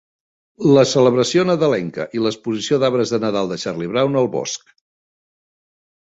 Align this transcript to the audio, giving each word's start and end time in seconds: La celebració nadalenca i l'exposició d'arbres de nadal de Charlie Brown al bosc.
La 0.77 0.85
celebració 0.91 1.43
nadalenca 1.49 2.07
i 2.19 2.23
l'exposició 2.23 2.81
d'arbres 2.85 3.13
de 3.17 3.21
nadal 3.27 3.53
de 3.53 3.59
Charlie 3.67 3.93
Brown 3.93 4.19
al 4.25 4.33
bosc. 4.39 4.75